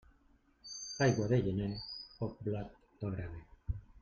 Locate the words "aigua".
1.07-1.27